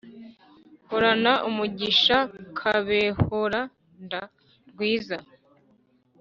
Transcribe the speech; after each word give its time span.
horana 0.89 1.33
umugishakabehoraanda 1.49 4.21
rwiza 4.71 5.17